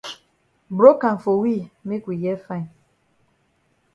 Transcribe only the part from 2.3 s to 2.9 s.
fine.